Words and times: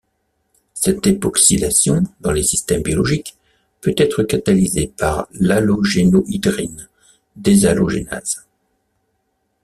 Cette 0.73 1.05
époxydation 1.05 2.01
dans 2.21 2.31
les 2.31 2.41
systèmes 2.41 2.81
biologiques 2.81 3.35
peut 3.81 3.93
être 3.99 4.23
catalysée 4.23 4.87
par 4.87 5.27
l'halogénohydrine 5.39 6.89
déshalogénase. 7.35 8.43